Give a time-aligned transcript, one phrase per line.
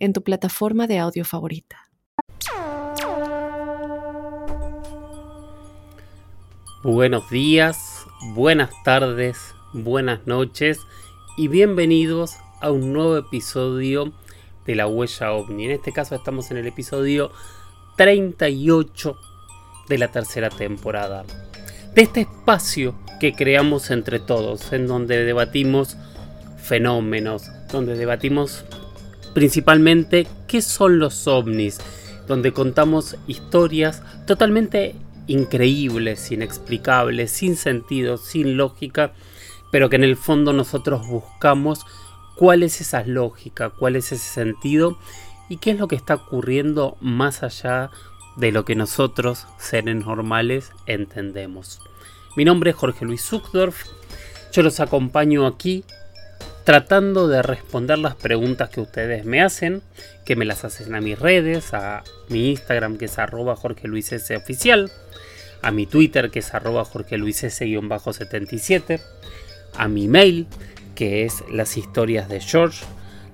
[0.00, 1.90] en tu plataforma de audio favorita.
[6.82, 10.80] Buenos días, buenas tardes, buenas noches
[11.36, 14.14] y bienvenidos a un nuevo episodio
[14.64, 15.66] de La Huella OVNI.
[15.66, 17.32] En este caso estamos en el episodio
[17.98, 19.14] 38
[19.88, 21.24] de la tercera temporada.
[21.94, 25.98] De este espacio que creamos entre todos, en donde debatimos
[26.56, 28.64] fenómenos, donde debatimos
[29.34, 31.78] principalmente qué son los ovnis,
[32.26, 34.94] donde contamos historias totalmente
[35.26, 39.12] increíbles, inexplicables, sin sentido, sin lógica,
[39.70, 41.86] pero que en el fondo nosotros buscamos
[42.36, 44.98] cuál es esa lógica, cuál es ese sentido
[45.48, 47.90] y qué es lo que está ocurriendo más allá
[48.36, 51.80] de lo que nosotros, seres normales, entendemos.
[52.36, 53.84] Mi nombre es Jorge Luis Zuckdorf,
[54.52, 55.84] yo los acompaño aquí
[56.64, 59.82] tratando de responder las preguntas que ustedes me hacen,
[60.24, 64.12] que me las hacen a mis redes, a mi Instagram que es arroba Jorge Luis
[64.12, 64.90] S oficial,
[65.62, 69.00] a mi Twitter que es arroba Jorge Luis S-77,
[69.76, 70.46] a mi mail
[70.94, 72.84] que es las historias de George,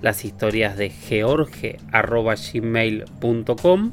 [0.02, 3.92] las historias de george arroba gmail.com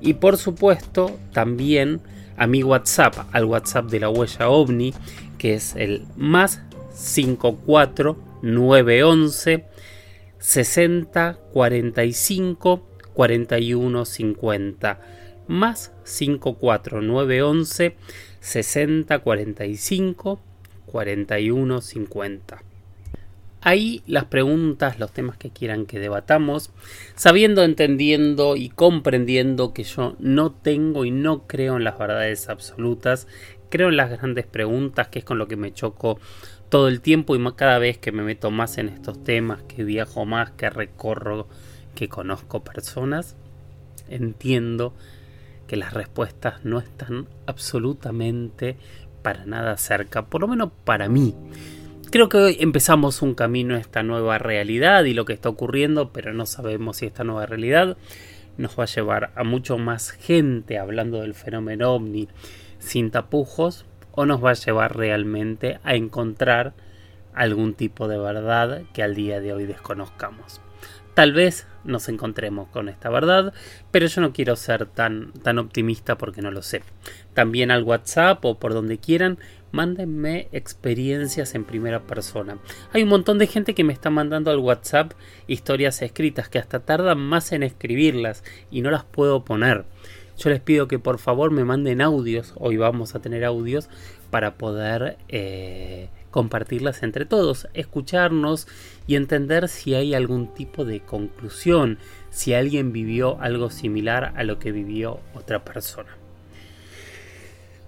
[0.00, 2.00] y por supuesto también
[2.36, 4.94] a mi WhatsApp, al WhatsApp de la huella ovni
[5.38, 6.60] que es el más
[6.94, 9.64] 54 911
[10.38, 15.00] 60 45 41 50
[15.48, 17.96] más 54 911
[18.40, 20.40] 60 45
[20.86, 22.62] 41 50
[23.62, 26.72] Ahí las preguntas, los temas que quieran que debatamos,
[27.14, 33.28] sabiendo, entendiendo y comprendiendo que yo no tengo y no creo en las verdades absolutas,
[33.68, 36.18] creo en las grandes preguntas, que es con lo que me choco
[36.70, 40.24] todo el tiempo y cada vez que me meto más en estos temas, que viajo
[40.24, 41.48] más, que recorro,
[41.94, 43.36] que conozco personas,
[44.08, 44.94] entiendo
[45.66, 48.76] que las respuestas no están absolutamente
[49.22, 51.34] para nada cerca, por lo menos para mí.
[52.10, 56.12] Creo que hoy empezamos un camino a esta nueva realidad y lo que está ocurriendo,
[56.12, 57.96] pero no sabemos si esta nueva realidad
[58.58, 62.28] nos va a llevar a mucho más gente hablando del fenómeno ovni
[62.78, 63.86] sin tapujos
[64.20, 66.74] o nos va a llevar realmente a encontrar
[67.32, 70.60] algún tipo de verdad que al día de hoy desconozcamos.
[71.14, 73.54] Tal vez nos encontremos con esta verdad,
[73.90, 76.82] pero yo no quiero ser tan, tan optimista porque no lo sé.
[77.32, 79.38] También al WhatsApp o por donde quieran,
[79.72, 82.58] mándenme experiencias en primera persona.
[82.92, 85.12] Hay un montón de gente que me está mandando al WhatsApp
[85.46, 89.86] historias escritas que hasta tardan más en escribirlas y no las puedo poner.
[90.40, 93.90] Yo les pido que por favor me manden audios, hoy vamos a tener audios
[94.30, 98.66] para poder eh, compartirlas entre todos, escucharnos
[99.06, 101.98] y entender si hay algún tipo de conclusión,
[102.30, 106.16] si alguien vivió algo similar a lo que vivió otra persona.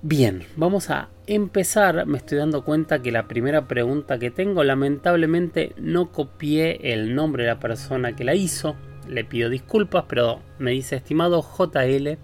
[0.02, 2.04] Bien, vamos a empezar.
[2.04, 7.44] Me estoy dando cuenta que la primera pregunta que tengo, lamentablemente no copié el nombre
[7.44, 8.76] de la persona que la hizo
[9.12, 12.18] le pido disculpas, pero me dice, estimado JL,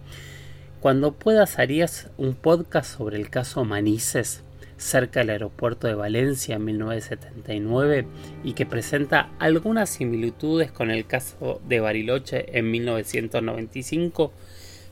[0.80, 4.42] cuando puedas harías un podcast sobre el caso Manises
[4.76, 8.06] cerca del aeropuerto de Valencia en 1979
[8.44, 14.32] y que presenta algunas similitudes con el caso de Bariloche en 1995.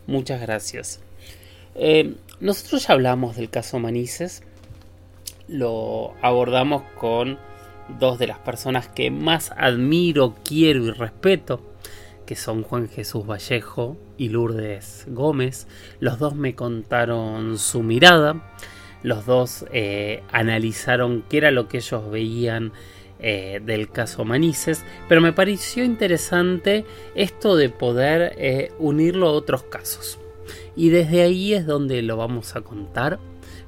[0.07, 1.01] Muchas gracias.
[1.77, 4.43] Eh, nosotros ya hablamos del caso Manises,
[5.49, 7.39] lo abordamos con
[8.01, 11.76] dos de las personas que más admiro, quiero y respeto
[12.27, 15.67] que son Juan Jesús Vallejo y Lourdes Gómez.
[16.01, 18.53] Los dos me contaron su mirada,
[19.03, 22.73] los dos eh, analizaron qué era lo que ellos veían
[23.19, 26.85] eh, del caso Manises, pero me pareció interesante
[27.15, 30.19] esto de poder eh, unirlo a otros casos.
[30.75, 33.19] Y desde ahí es donde lo vamos a contar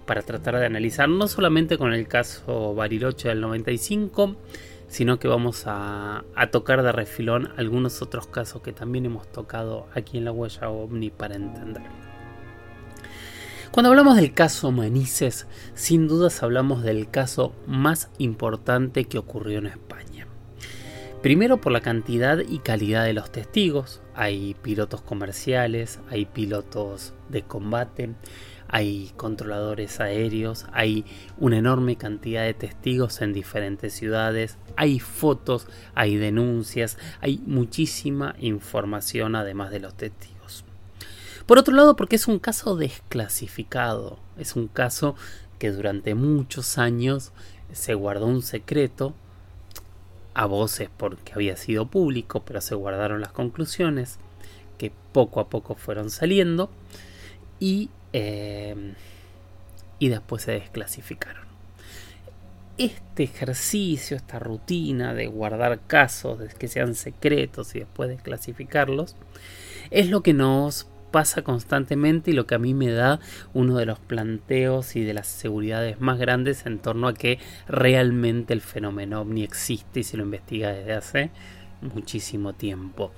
[0.04, 4.36] para tratar de analizar no solamente con el caso Bariloche del 95,
[4.88, 10.18] sino que vamos a, tocar de refilón algunos otros casos que también hemos tocado aquí
[10.18, 11.82] en la huella ovni para entender.
[13.70, 19.66] Cuando hablamos del caso Manises, sin dudas hablamos del caso más importante que ocurrió en
[19.66, 20.26] España.
[21.22, 24.00] Primero por la cantidad y calidad de los testigos.
[24.14, 28.14] Hay pilotos comerciales, hay pilotos de combate,
[28.68, 31.04] hay controladores aéreos, hay
[31.38, 39.34] una enorme cantidad de testigos en diferentes ciudades, hay fotos, hay denuncias, hay muchísima información
[39.34, 40.64] además de los testigos.
[41.46, 45.16] Por otro lado, porque es un caso desclasificado, es un caso
[45.58, 47.32] que durante muchos años
[47.72, 49.14] se guardó un secreto
[50.34, 54.18] a voces porque había sido público, pero se guardaron las conclusiones
[54.76, 56.70] que poco a poco fueron saliendo
[57.58, 58.94] y Em,
[59.98, 61.46] y después se desclasificaron.
[62.78, 69.16] Este ejercicio, esta rutina de guardar casos, de que sean secretos y después desclasificarlos,
[69.90, 73.18] es lo que nos pasa constantemente y lo que a mí me da
[73.54, 78.52] uno de los planteos y de las seguridades más grandes en torno a que realmente
[78.52, 81.30] el fenómeno ovni existe y se lo investiga desde hace
[81.80, 83.10] muchísimo tiempo.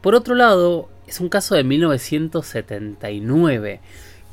[0.00, 3.80] Por otro lado, es un caso de 1979,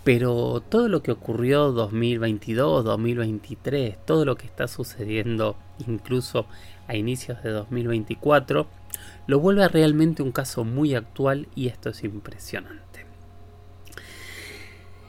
[0.03, 5.55] pero todo lo que ocurrió 2022, 2023, todo lo que está sucediendo
[5.87, 6.45] incluso
[6.87, 8.67] a inicios de 2024,
[9.25, 13.07] lo vuelve realmente un caso muy actual y esto es impresionante.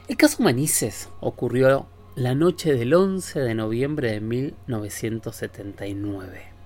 [0.07, 6.56] El caso Manises ocurrió la noche del 11 de noviembre de 1979.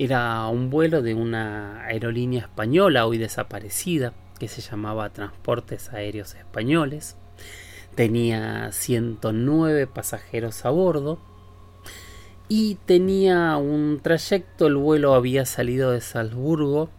[0.00, 7.16] Era un vuelo de una aerolínea española hoy desaparecida que se llamaba Transportes Aéreos Españoles.
[7.96, 11.18] Tenía 109 pasajeros a bordo
[12.48, 16.90] y tenía un trayecto, el vuelo había salido de Salzburgo,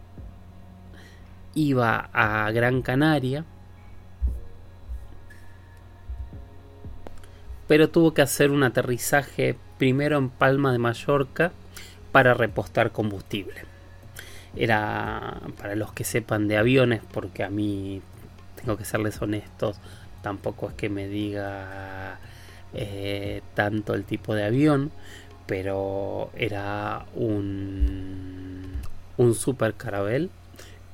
[1.54, 3.46] iba a Gran Canaria,
[7.66, 11.52] pero tuvo que hacer un aterrizaje primero en Palma de Mallorca
[12.12, 13.64] para repostar combustible.
[14.56, 18.02] Era para los que sepan de aviones, porque a mí
[18.56, 19.78] tengo que serles honestos,
[20.22, 22.18] tampoco es que me diga
[22.74, 24.90] eh, tanto el tipo de avión,
[25.46, 28.80] pero era un,
[29.16, 30.30] un super carabel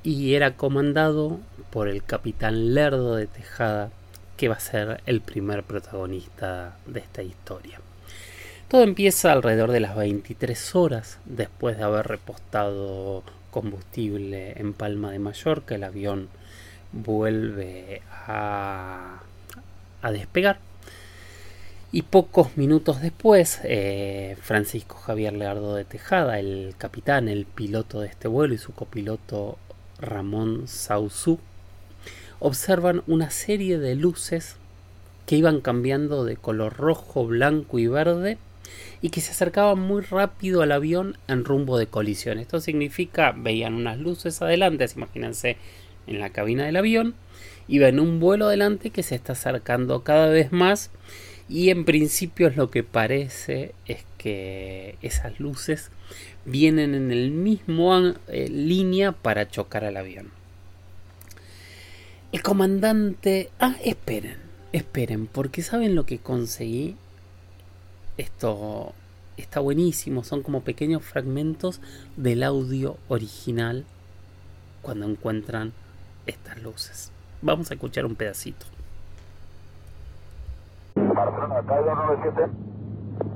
[0.03, 1.39] y era comandado
[1.71, 3.91] por el capitán Lerdo de Tejada,
[4.37, 7.79] que va a ser el primer protagonista de esta historia.
[8.67, 15.19] Todo empieza alrededor de las 23 horas después de haber repostado combustible en Palma de
[15.19, 15.75] Mallorca.
[15.75, 16.27] El avión
[16.91, 19.21] vuelve a,
[20.11, 20.59] despegar.
[21.93, 28.07] Y pocos minutos después, eh, Francisco Javier Leardo de Tejada, el capitán, el piloto de
[28.07, 29.57] este vuelo y su copiloto
[30.01, 31.39] Ramón Sauzú,
[32.41, 34.57] observan una serie de luces
[35.25, 38.37] que iban cambiando de color rojo, blanco y verde
[39.01, 42.39] y que se acercaban muy rápido al avión en rumbo de colisión.
[42.39, 45.57] Esto significa, veían unas luces adelante, imagínense
[46.07, 47.15] en la cabina del avión,
[47.67, 50.89] y ven un vuelo adelante que se está acercando cada vez más
[51.49, 55.91] y en principio lo que parece es que esas luces
[56.45, 57.97] vienen en el mismo
[58.27, 60.31] eh, línea para chocar al avión.
[62.33, 63.49] El comandante...
[63.59, 64.37] Ah, esperen,
[64.73, 66.95] esperen, porque ¿saben lo que conseguí?
[68.17, 68.93] Esto
[69.37, 71.79] está buenísimo, son como pequeños fragmentos
[72.15, 73.85] del audio original
[74.81, 75.71] cuando encuentran
[76.25, 77.11] estas luces.
[77.43, 78.65] Vamos a escuchar un pedacito.
[80.95, 82.51] Barcelona, calle 297.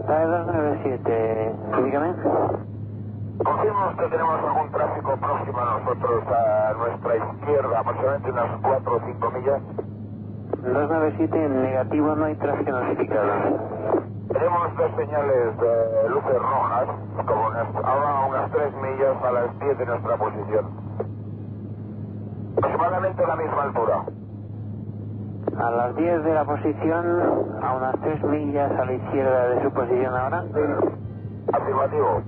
[0.08, 1.54] Calle 297,
[1.86, 2.14] dígame.
[3.44, 9.02] Confirmamos que tenemos algún tráfico próximo a nosotros, a nuestra izquierda, aproximadamente unas 4 o
[9.06, 9.62] 5 millas.
[10.64, 14.01] 297, en negativo no hay tráfico notificado.
[14.34, 16.88] Tenemos dos señales de luces rojas,
[17.26, 17.44] como
[17.84, 20.66] ahora a unas 3 millas a las 10 de nuestra posición.
[22.58, 24.06] Aproximadamente a la misma altura.
[25.58, 27.06] A las 10 de la posición,
[27.62, 30.44] a unas 3 millas a la izquierda de su posición ahora.
[31.54, 32.22] Afirmativo.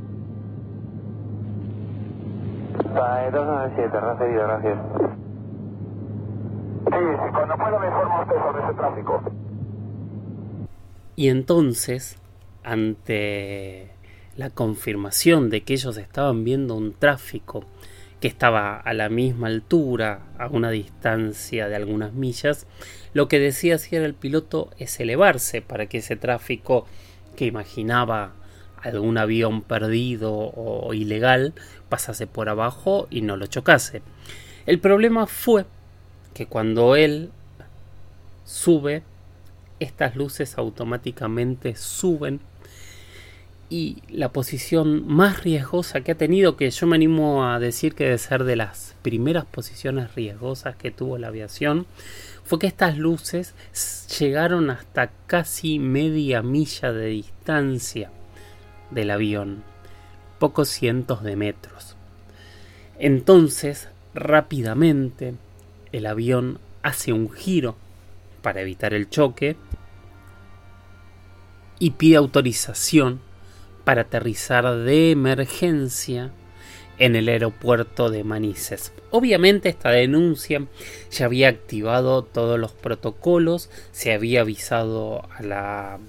[2.93, 4.79] PAE 297, recibido, gracias.
[6.85, 9.42] Sí, sí, cuando pueda me informa usted sobre ese tráfico.
[11.15, 12.17] Y entonces,
[12.63, 13.89] ante
[14.35, 17.65] la confirmación de que ellos estaban viendo un tráfico
[18.19, 22.65] que estaba a la misma altura, a una distancia de algunas millas,
[23.13, 26.87] lo que decía si era el piloto es elevarse para que ese tráfico
[27.35, 28.33] que imaginaba
[28.81, 31.53] algún avión perdido o ilegal
[31.89, 34.01] pasase por abajo y no lo chocase.
[34.65, 35.65] El problema fue
[36.33, 37.29] que cuando él
[38.45, 39.03] sube
[39.83, 42.39] estas luces automáticamente suben
[43.69, 48.03] y la posición más riesgosa que ha tenido, que yo me animo a decir que
[48.03, 51.87] debe ser de las primeras posiciones riesgosas que tuvo la aviación,
[52.43, 53.55] fue que estas luces
[54.19, 58.11] llegaron hasta casi media milla de distancia
[58.91, 59.63] del avión,
[60.37, 61.95] pocos cientos de metros.
[62.99, 65.33] Entonces, rápidamente,
[65.91, 67.75] el avión hace un giro
[68.43, 69.55] para evitar el choque
[71.83, 73.19] y pide autorización
[73.83, 76.31] para aterrizar de emergencia
[76.97, 78.93] en el aeropuerto de Manises.
[79.11, 80.65] Obviamente esta denuncia
[81.11, 85.99] ya había activado todos los protocolos, se había avisado a la,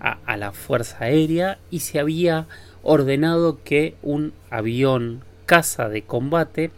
[0.00, 2.48] a, la Fuerza Aérea y se había
[2.82, 6.72] ordenado que un avión caza de combate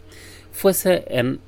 [0.51, 1.39] fuese en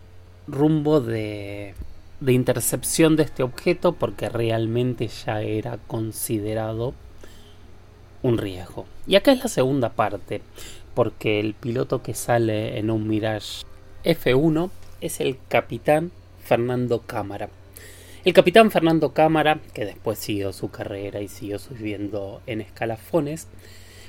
[0.48, 1.76] rumbo de,
[2.26, 6.96] de intercepción de este objeto porque realmente ya era considerado
[8.24, 8.88] un riesgo.
[9.06, 10.42] Y acá es la segunda parte,
[10.96, 13.64] porque el piloto que sale en un Mirage
[14.04, 16.12] F1 es el capitán
[16.44, 17.50] Fernando Cámara.
[18.24, 23.48] El capitán Fernando Cámara, que después siguió su carrera y siguió subiendo en escalafones,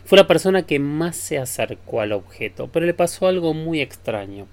[0.07, 4.47] fue la persona que más se acercó al objeto, pero le pasó algo muy extraño.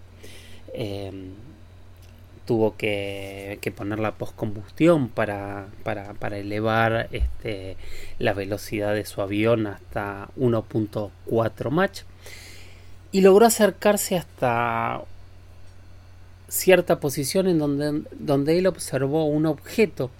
[0.74, 1.12] Eh,
[2.46, 7.78] tuvo que, poner la postcombustión para, para, para elevar este,
[8.20, 12.02] la velocidad de su avión hasta 1.4 Mach
[13.12, 15.04] y logró acercarse hasta
[16.48, 20.12] cierta posición en donde, donde él observó un objeto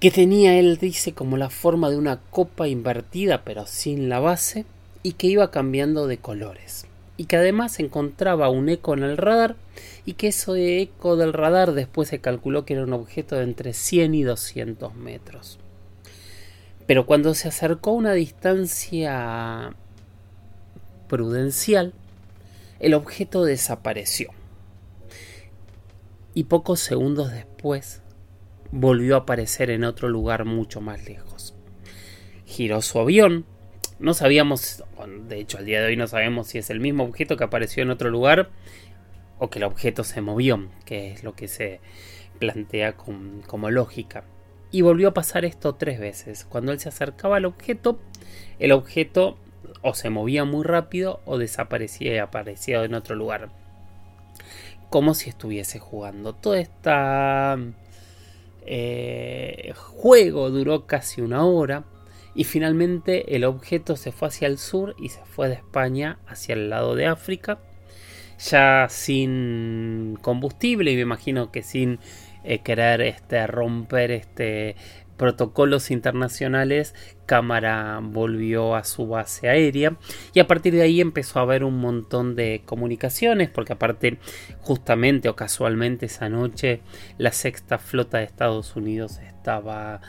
[0.00, 4.64] que tenía, él dice, como la forma de una copa invertida pero sin la base
[5.02, 6.87] y que iba cambiando de colores
[7.18, 9.56] y que además encontraba un eco en el radar
[10.06, 13.74] y que ese eco del radar después se calculó que era un objeto de entre
[13.74, 15.58] 100 y 200 metros.
[16.86, 19.74] Pero cuando se acercó a una distancia
[21.08, 21.92] prudencial,
[22.78, 24.30] el objeto desapareció.
[26.34, 28.00] Y pocos segundos después
[28.70, 31.52] volvió a aparecer en otro lugar mucho más lejos.
[32.46, 33.44] Giró su avión,
[33.98, 34.84] no sabíamos,
[35.28, 37.82] de hecho al día de hoy no sabemos si es el mismo objeto que apareció
[37.82, 38.50] en otro lugar
[39.38, 41.80] o que el objeto se movió, que es lo que se
[42.38, 44.24] plantea como lógica.
[44.70, 46.44] Y volvió a pasar esto tres veces.
[46.44, 47.98] Cuando él se acercaba al objeto,
[48.58, 49.38] el objeto
[49.82, 53.48] o se movía muy rápido o desaparecía y aparecía en otro lugar.
[54.90, 56.34] Como si estuviese jugando.
[56.34, 56.90] Todo este
[59.74, 61.84] juego duró casi una hora
[62.38, 66.52] y finalmente el objeto se fue hacia el sur y se fue de España hacia
[66.52, 67.58] el lado de África,
[68.38, 71.98] ya sin combustible y me imagino que sin
[72.44, 74.76] eh, querer este, romper este,
[75.16, 76.94] protocolos internacionales,
[77.26, 79.96] Cámara volvió a su base aérea
[80.32, 84.18] y a partir de ahí empezó a haber un montón de comunicaciones porque aparte
[84.60, 86.82] justamente o casualmente esa noche
[87.18, 90.00] la sexta flota de Estados Unidos estaba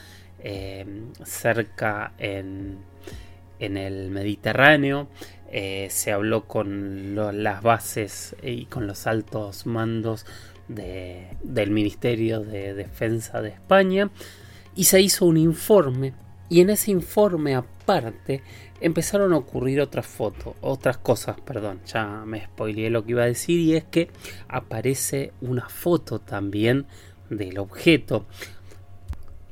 [0.43, 0.85] eh,
[1.23, 2.79] cerca en,
[3.59, 5.07] el Mediterráneo.
[5.51, 10.25] Eh, se habló con las bases y con los altos mandos
[10.67, 14.11] del Ministerio de Defensa de España
[14.75, 16.13] y se hizo un informe
[16.49, 18.41] y en ese informe aparte
[18.81, 23.27] empezaron a ocurrir otras fotos, otras cosas, perdón, ya me spoileé lo que iba a
[23.27, 24.09] decir y es que
[24.47, 26.87] aparece una foto también
[27.29, 28.25] del objeto,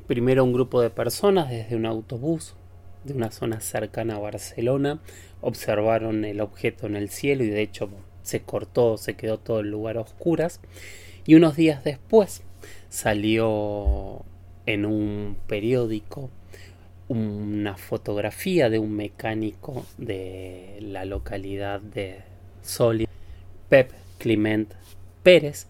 [0.08, 2.56] Primero un grupo de personas desde un autobús
[3.04, 5.00] de una zona cercana a Barcelona
[5.42, 7.90] observaron el objeto en el cielo y de hecho
[8.24, 10.62] se cortó, se quedó todo el lugar a oscuras.
[11.26, 12.42] Y unos días después
[12.90, 14.24] salió
[14.66, 16.30] en un periódico
[17.10, 22.20] una fotografía de un mecánico de la localidad de
[22.62, 23.08] Soli,
[23.70, 24.74] Pep Clement
[25.24, 25.68] Pérez,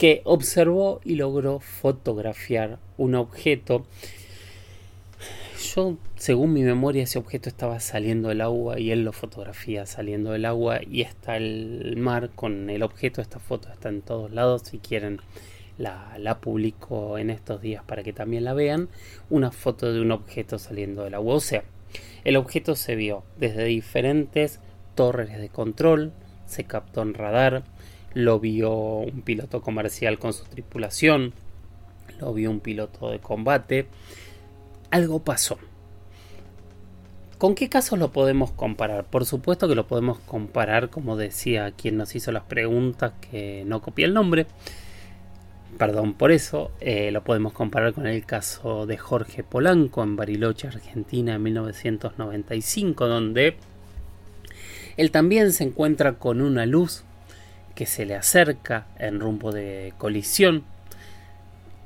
[0.00, 3.84] que observó y logró fotografiar un objeto.
[5.74, 10.32] Yo, según mi memoria, ese objeto estaba saliendo del agua y él lo fotografía saliendo
[10.32, 13.20] del agua y está el mar con el objeto.
[13.20, 14.62] Esta foto está en todos lados.
[14.64, 15.20] Si quieren,
[15.76, 18.88] la, la publico en estos días para que también la vean.
[19.28, 21.34] Una foto de un objeto saliendo del agua.
[21.34, 21.62] O sea,
[22.24, 24.60] el objeto se vio desde diferentes
[24.94, 26.14] torres de control,
[26.46, 27.64] se captó en radar,
[28.14, 31.32] lo vio un piloto comercial con su tripulación,
[32.18, 33.86] lo vio un piloto de combate.
[34.90, 35.58] Algo pasó.
[37.38, 39.04] ¿Con qué casos lo podemos comparar?
[39.04, 43.80] Por supuesto que lo podemos comparar, como decía quien nos hizo las preguntas, que no
[43.80, 44.46] copié el nombre,
[45.78, 50.68] Perdón por eso, eh, lo podemos comparar con el caso de Jorge Polanco en Bariloche,
[50.68, 53.56] Argentina, en 1995, donde
[54.96, 57.04] él también se encuentra con una luz
[57.74, 60.64] que se le acerca en rumbo de colisión.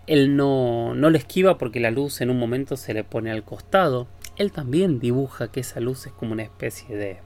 [0.07, 3.43] Él no, no le esquiva porque la luz en un momento se le pone al
[3.43, 4.07] costado.
[4.37, 7.19] Él también dibuja que esa luz es como una especie de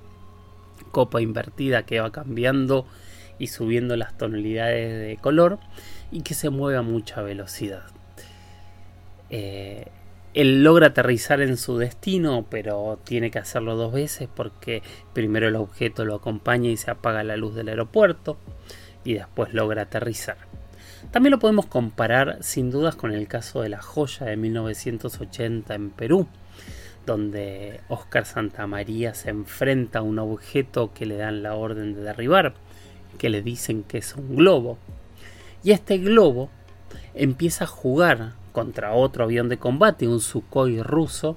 [0.90, 2.86] copa invertida que va cambiando
[3.38, 5.58] y subiendo las tonalidades de color
[6.10, 7.84] y que se mueve a mucha velocidad.
[9.30, 9.86] Eh,
[10.34, 14.82] él logra aterrizar en su destino, pero tiene que hacerlo dos veces porque
[15.12, 18.38] primero el objeto lo acompaña y se apaga la luz del aeropuerto
[19.04, 20.36] y después logra aterrizar.
[21.10, 25.90] También lo podemos comparar sin dudas con el caso de la joya de 1980 en
[25.90, 26.28] Perú,
[27.06, 32.54] donde Oscar Santamaría se enfrenta a un objeto que le dan la orden de derribar,
[33.16, 34.78] que le dicen que es un globo.
[35.64, 36.50] Y este globo
[37.18, 41.36] empieza a jugar contra otro avión de combate, un Sukhoi ruso,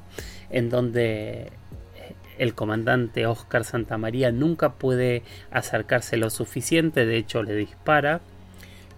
[0.49, 1.51] en donde
[1.95, 8.21] eh, el comandante Oscar Santamaría nunca puede acercarse lo suficiente, de hecho le dispara,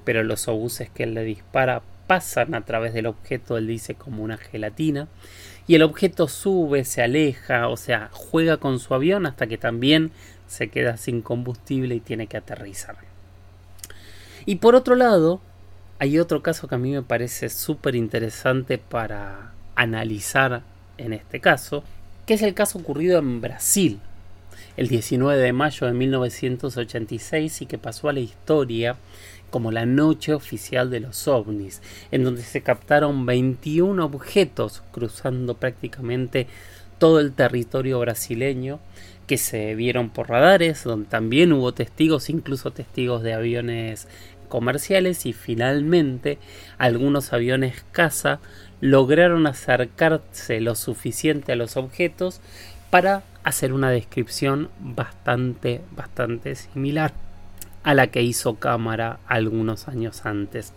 [0.03, 4.23] pero los obuses que él le dispara pasan a través del objeto, él dice como
[4.23, 5.07] una gelatina,
[5.65, 10.11] y el objeto sube, se aleja, o sea, juega con su avión hasta que también
[10.47, 12.97] se queda sin combustible y tiene que aterrizar.
[14.45, 15.39] Y por otro lado,
[15.99, 20.63] hay otro caso que a mí me parece súper interesante para analizar
[20.97, 21.83] en este caso,
[22.25, 23.99] que es el caso ocurrido en Brasil
[24.77, 28.95] el 19 de mayo de 1986 y que pasó a la historia
[29.49, 31.81] como la noche oficial de los ovnis,
[32.11, 36.47] en donde se captaron 21 objetos cruzando prácticamente
[36.97, 38.79] todo el territorio brasileño
[39.27, 44.07] que se vieron por radares, donde también hubo testigos, incluso testigos de aviones
[44.53, 46.37] comerciales y finalmente
[46.77, 48.39] algunos aviones caza
[48.81, 52.39] lograron acercarse lo suficiente a los objetos
[52.91, 57.13] para hacer una descripción bastante, bastante similar
[57.81, 60.73] a la que hizo cámara algunos años antes.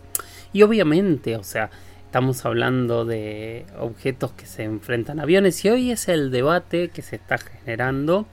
[0.55, 1.69] Y obviamente, o sea,
[2.07, 7.03] estamos hablando de objetos que se enfrentan a aviones y hoy es el debate que
[7.03, 8.27] se está generando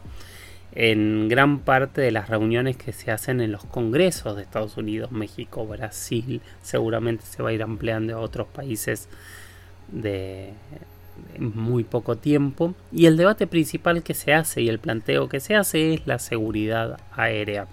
[0.75, 5.11] en gran parte de las reuniones que se hacen en los congresos de Estados Unidos,
[5.11, 9.07] México, Brasil, seguramente se va a ir ampliando a otros países
[9.91, 10.53] de
[11.37, 12.73] muy poco tiempo.
[12.91, 16.19] Y el debate principal que se hace y el planteo que se hace es la
[16.19, 17.67] seguridad aérea.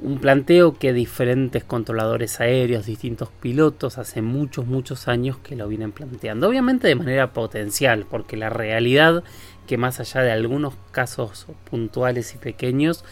[0.00, 5.92] Un planteo que diferentes controladores aéreos, distintos pilotos, hace muchos, muchos años que lo vienen
[5.92, 6.48] planteando.
[6.48, 9.24] Obviamente de manera potencial, porque la realidad
[9.66, 13.04] que más allá de algunos casos puntuales y pequeños,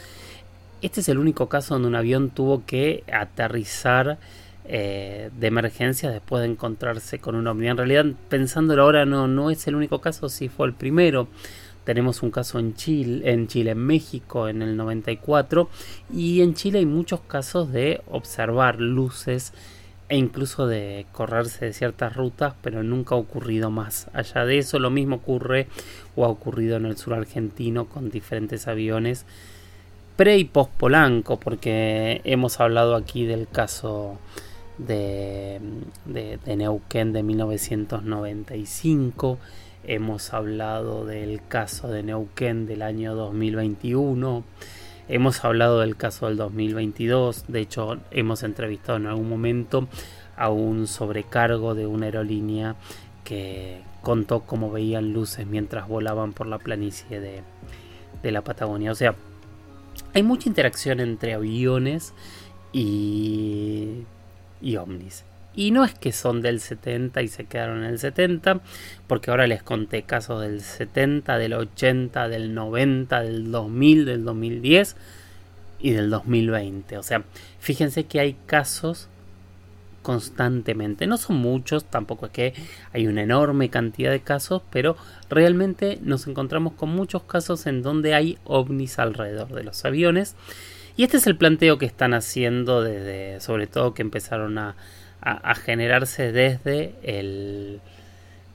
[0.80, 4.18] este es el único caso donde un avión tuvo que aterrizar
[4.64, 7.68] eh, de emergencia después de encontrarse con un ovni.
[7.68, 11.28] En realidad, pensándolo ahora, no, no es el único caso, sí fue el primero.
[11.86, 15.68] Tenemos un caso en Chile, en Chile, en México, en el 94.
[16.12, 19.52] Y en Chile hay muchos casos de observar luces
[20.08, 24.08] e incluso de correrse de ciertas rutas, pero nunca ha ocurrido más.
[24.12, 25.68] Allá de eso, lo mismo ocurre
[26.16, 29.24] o ha ocurrido en el sur argentino con diferentes aviones
[30.16, 34.18] pre y post Polanco, porque hemos hablado aquí del caso
[34.78, 35.60] de,
[36.04, 39.38] de, de Neuquén de 1995,
[39.86, 44.44] hemos hablado del caso de Neuquén del año 2021
[45.08, 49.86] Hemos hablado del caso del 2022, de hecho hemos entrevistado en algún momento
[50.36, 52.74] a un sobrecargo de una aerolínea
[53.22, 57.42] que contó cómo veían luces mientras volaban por la planicie de,
[58.20, 58.90] de la Patagonia.
[58.90, 59.14] O sea,
[60.12, 62.12] hay mucha interacción entre aviones
[62.72, 64.02] y,
[64.60, 65.24] y ovnis.
[65.56, 68.60] Y no es que son del 70 y se quedaron en el 70,
[69.06, 74.96] porque ahora les conté casos del 70, del 80, del 90, del 2000, del 2010
[75.80, 76.98] y del 2020.
[76.98, 77.24] O sea,
[77.58, 79.08] fíjense que hay casos
[80.02, 81.06] constantemente.
[81.06, 82.54] No son muchos, tampoco es que
[82.92, 84.96] hay una enorme cantidad de casos, pero
[85.30, 90.36] realmente nos encontramos con muchos casos en donde hay ovnis alrededor de los aviones.
[90.98, 94.76] Y este es el planteo que están haciendo desde, sobre todo que empezaron a,
[95.26, 97.80] a, generarse desde el,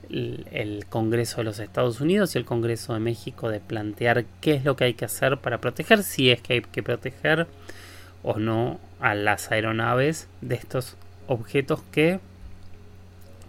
[0.10, 4.63] el, Congreso de los Estados Unidos y el Congreso de México de plantear qué es
[4.63, 7.47] lo que hay que hacer para proteger, si es que hay que proteger
[8.23, 10.95] o no a las aeronaves de estos
[11.27, 12.21] objetos que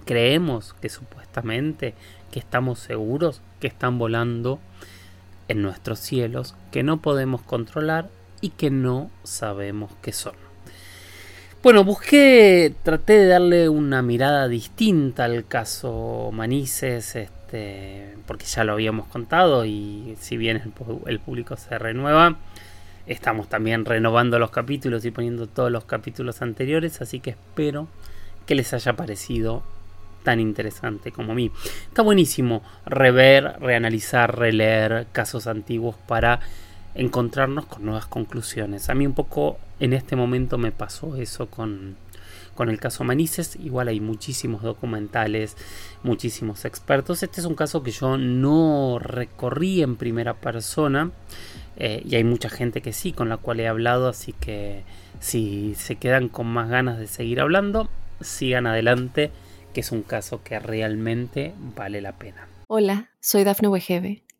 [0.04, 1.94] creemos que supuestamente
[2.32, 4.58] que estamos seguros que están volando
[5.46, 8.08] en nuestros cielos, que no podemos controlar
[8.40, 10.41] y que no sabemos qué son.
[11.62, 18.72] Bueno, busqué, traté de darle una mirada distinta al caso Manises, este, porque ya lo
[18.72, 20.60] habíamos contado y si bien
[21.06, 22.38] el, público se renueva,
[23.06, 27.86] estamos también renovando los capítulos y poniendo todos los capítulos anteriores, así que espero
[28.44, 29.62] que les haya parecido
[30.24, 31.52] tan interesante como a mí.
[31.86, 36.40] Está buenísimo rever, reanalizar, releer casos antiguos para
[36.94, 38.88] encontrarnos con nuevas conclusiones.
[38.88, 41.96] A mí un poco en este momento me pasó eso con,
[42.54, 43.56] con el caso Manises.
[43.56, 45.56] Igual hay muchísimos documentales,
[46.02, 47.22] muchísimos expertos.
[47.22, 51.10] Este es un caso que yo no recorrí en primera persona.
[51.76, 54.08] Eh, y hay mucha gente que sí, con la cual he hablado.
[54.08, 54.84] Así que
[55.20, 57.88] si se quedan con más ganas de seguir hablando,
[58.20, 59.30] sigan adelante,
[59.72, 62.46] que es un caso que realmente vale la pena.
[62.68, 64.22] Hola, soy Dafne Wegebe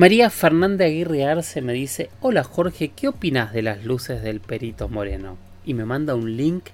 [0.00, 4.88] María Fernanda Aguirre Arce me dice, hola Jorge, ¿qué opinas de las luces del Perito
[4.88, 5.36] Moreno?
[5.66, 6.70] Y me manda un link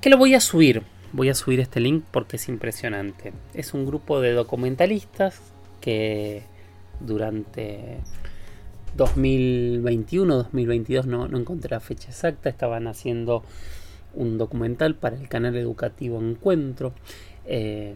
[0.00, 0.82] que lo voy a subir.
[1.12, 3.32] Voy a subir este link porque es impresionante.
[3.54, 5.40] Es un grupo de documentalistas
[5.80, 6.42] que
[6.98, 7.98] durante
[8.96, 13.44] 2021, 2022, no, no encontré la fecha exacta, estaban haciendo
[14.12, 16.94] un documental para el canal educativo Encuentro.
[17.44, 17.94] Eh,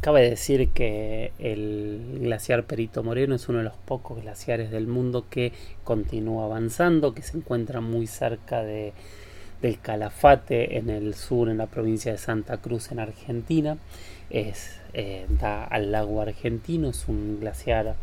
[0.00, 5.26] Cabe decir que el glaciar Perito Moreno es uno de los pocos glaciares del mundo
[5.28, 5.52] que
[5.84, 8.94] continúa avanzando, que se encuentra muy cerca de,
[9.60, 13.76] del Calafate en el sur, en la provincia de Santa Cruz, en Argentina.
[14.30, 17.94] Es, eh, da al lago argentino, es un glaciar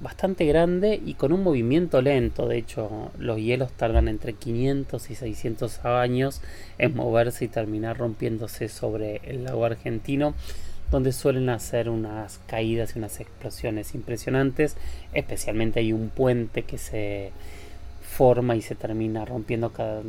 [0.00, 2.48] bastante grande y con un movimiento lento.
[2.48, 6.40] De hecho, los hielos tardan entre 500 y 600 años
[6.78, 10.32] en moverse y terminar rompiéndose sobre el lago argentino
[10.90, 14.76] donde suelen hacer unas caídas y unas explosiones impresionantes.
[15.12, 17.32] Especialmente hay un puente que se
[18.02, 20.02] forma y se termina rompiendo cada,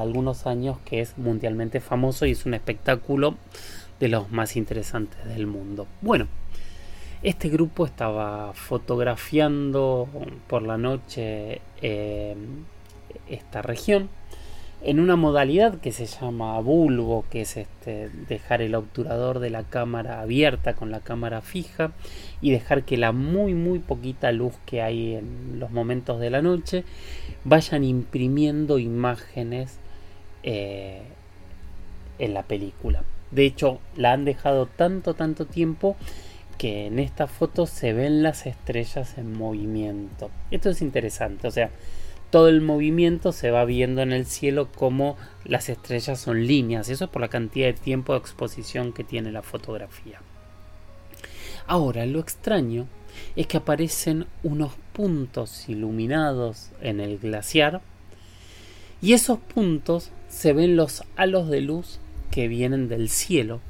[0.00, 3.36] algunos años que es mundialmente famoso y es un espectáculo
[3.98, 5.86] de los más interesantes del mundo.
[6.00, 6.28] Bueno,
[7.22, 10.08] este grupo estaba fotografiando
[10.46, 12.36] por la noche eh,
[13.28, 14.08] esta región
[14.82, 19.62] en una modalidad que se llama bulbo, que es este, dejar el obturador de la
[19.62, 21.92] cámara abierta con la cámara fija
[22.40, 26.40] y dejar que la muy muy poquita luz que hay en los momentos de la
[26.40, 26.84] noche
[27.44, 29.78] vayan imprimiendo imágenes
[30.42, 31.02] eh,
[32.18, 33.04] en la película.
[33.30, 35.96] De hecho, la han dejado tanto tanto tiempo
[36.56, 40.30] que en esta foto se ven las estrellas en movimiento.
[40.50, 41.70] Esto es interesante, o sea,
[42.30, 46.88] todo el movimiento se va viendo en el cielo como las estrellas son líneas.
[46.88, 50.20] Eso es por la cantidad de tiempo de exposición que tiene la fotografía.
[51.66, 52.86] Ahora, lo extraño
[53.36, 57.80] es que aparecen unos puntos iluminados en el glaciar
[59.02, 61.98] y esos puntos se ven los halos de luz
[62.30, 63.60] que vienen del cielo.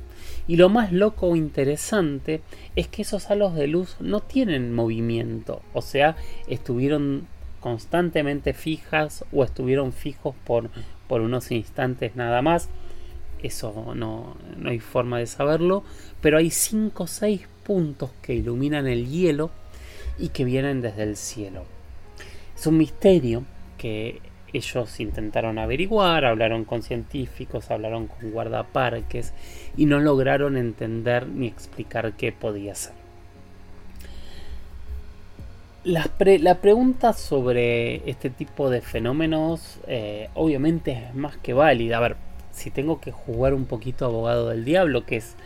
[0.46, 2.42] Y lo más loco o interesante
[2.74, 6.16] es que esos halos de luz no tienen movimiento, o sea,
[6.48, 7.26] estuvieron
[7.60, 10.70] constantemente fijas o estuvieron fijos por,
[11.08, 12.68] por unos instantes nada más.
[13.42, 15.84] Eso no, no hay forma de saberlo,
[16.20, 19.50] pero hay 5 o 6 puntos que iluminan el hielo
[20.18, 21.64] y que vienen desde el cielo.
[22.54, 23.44] Es un misterio
[23.78, 24.20] que
[24.52, 29.32] ellos intentaron averiguar, hablaron con científicos, hablaron con guardaparques
[29.76, 32.99] y no lograron entender ni explicar qué podía ser.
[35.82, 36.04] La,
[36.60, 41.96] pregunta sobre este tipo de fenómenos eh, obviamente es más que válida.
[41.96, 42.16] A ver,
[42.52, 45.36] si tengo que jugar un poquito abogado del diablo, que es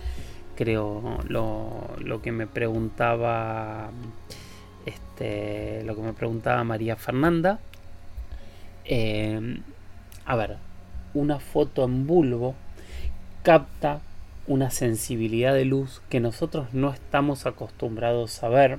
[0.56, 3.90] creo lo, que me preguntaba
[4.86, 7.60] este, lo que me preguntaba María Fernanda.
[8.84, 9.60] Eh,
[10.26, 10.56] a ver,
[11.14, 12.56] una foto en bulbo
[13.44, 14.00] capta
[14.48, 18.78] una sensibilidad de luz que nosotros no estamos acostumbrados a ver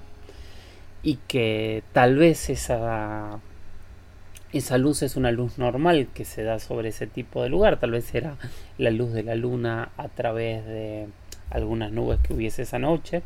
[1.05, 3.39] y que tal vez esa,
[4.51, 7.91] esa luz es una luz normal que se da sobre ese tipo de lugar, tal
[7.91, 8.37] vez era
[8.79, 11.05] la luz de la luna a través de
[11.51, 13.21] algunas nubes que hubiese esa noche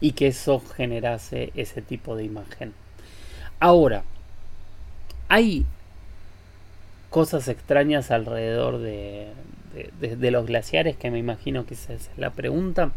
[0.00, 2.74] y que eso generase ese tipo de imagen.
[3.58, 4.04] Ahora,
[5.26, 5.66] hay
[7.10, 9.32] cosas extrañas alrededor de,
[9.98, 12.92] de, los glaciares, que me imagino que esa es la pregunta.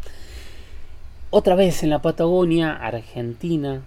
[1.35, 3.81] Otra vez en la Patagonia, Argentina,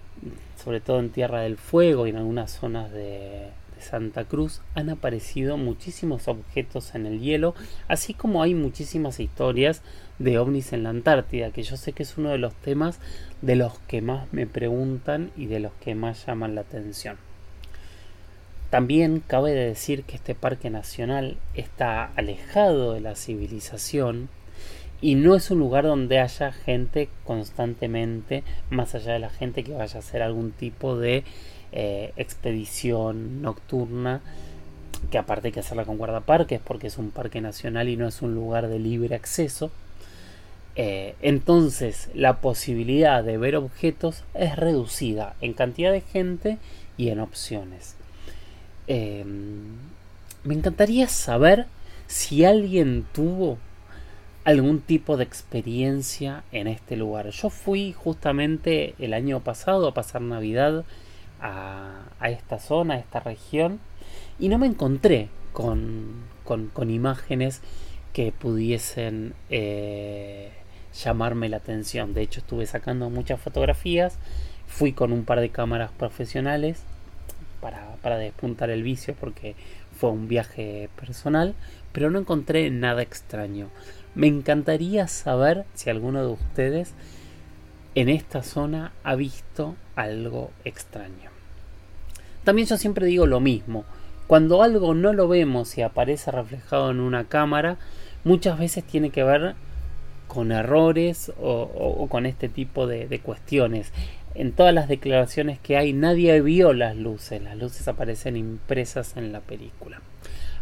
[0.61, 5.55] sobre todo en Tierra del Fuego y en algunas zonas de, Santa Cruz, han aparecido
[5.55, 7.55] muchísimos objetos en el hielo,
[7.87, 9.81] así como hay muchísimas historias
[10.19, 12.99] de ovnis en la Antártida, que yo sé que es uno de los temas
[13.41, 17.15] de los que más me preguntan y de los que más llaman la atención.
[18.69, 24.27] También cabe decir que este parque nacional está alejado de la civilización
[25.01, 29.73] y no es un lugar donde haya gente constantemente, más allá de la gente que
[29.73, 31.23] vaya a hacer algún tipo de
[31.71, 34.21] eh, expedición nocturna,
[35.11, 38.21] que aparte hay que hacerla con guardaparques porque es un parque nacional y no es
[38.21, 39.71] un lugar de libre acceso.
[40.75, 46.57] Eh, entonces la posibilidad de ver objetos es reducida en cantidad de gente
[46.97, 47.95] y en opciones.
[48.87, 49.75] Em,
[50.43, 51.65] me encantaría saber
[52.07, 53.57] si alguien tuvo
[54.47, 57.31] algún tipo de experiencia en este lugar.
[57.31, 60.85] Yo fui justamente el año pasado a pasar Navidad
[61.41, 63.81] a, esta zona, a esta región,
[64.39, 67.61] y no me encontré con, con, imágenes
[68.13, 70.51] que pudiesen eh,
[70.93, 72.13] llamarme la atención.
[72.13, 74.17] De hecho, estuve sacando muchas fotografías,
[74.65, 76.83] fui con un par de cámaras profesionales
[77.59, 79.55] para, despuntar el vicio porque
[79.99, 81.53] fue un viaje personal,
[81.91, 83.67] pero no encontré nada extraño.
[84.17, 86.95] Me encantaría saber si alguno de ustedes
[87.93, 91.29] en esta zona ha visto algo extraño.
[92.43, 93.85] También yo siempre digo lo mismo.
[94.25, 97.77] Cuando algo no lo vemos y aparece reflejado en una cámara,
[98.23, 99.53] muchas veces tiene que ver
[100.27, 103.93] con errores o, con este tipo de, cuestiones
[104.33, 109.31] en todas las declaraciones que hay nadie vio las luces, las luces aparecen impresas en
[109.31, 110.01] la película.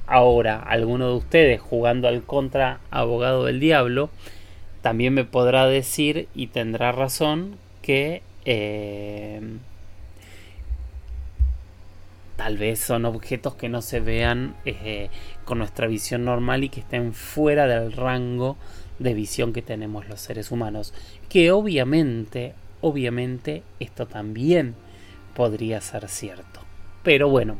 [0.08, 4.10] Ahora, alguno de ustedes jugando al contra abogado del diablo,
[4.82, 9.41] también me podrá decir y tendrá razón que eh,
[12.36, 15.10] tal vez son objetos que no se vean eh,
[15.44, 18.58] con nuestra visión normal y que estén fuera del rango
[19.00, 20.94] de visión que tenemos los seres humanos,
[21.30, 24.76] que obviamente obviamente esto también
[25.34, 26.62] podría ser cierto.
[27.02, 27.58] Pero bueno,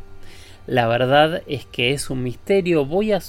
[0.67, 2.86] la verdad es que es un misterio.
[2.86, 3.21] Voy a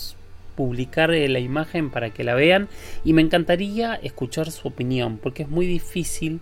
[0.55, 2.69] publicar eh, la imagen para que la vean
[3.05, 6.41] y me encantaría escuchar su opinión porque es muy difícil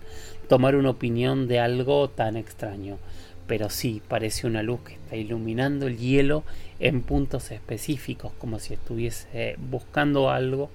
[0.48, 2.98] tomar una opinión de algo tan extraño.
[3.46, 6.44] Pero sí, parece una luz que está iluminando el hielo
[6.80, 10.70] en puntos específicos, como si estuviese buscando algo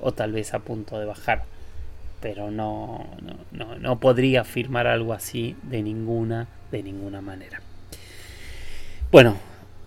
[0.00, 1.44] o tal vez a punto de bajar
[2.20, 3.06] pero no,
[3.50, 7.62] no, no, podría afirmar algo así de ninguna, de ninguna manera.
[9.10, 9.36] Bueno,